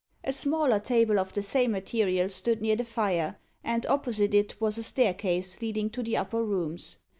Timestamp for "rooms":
6.43-6.97